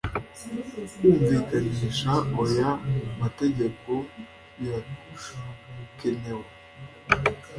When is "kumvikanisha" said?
0.99-2.11